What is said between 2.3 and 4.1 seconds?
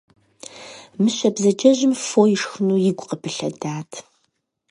ишхыну игу къыпылъэдат.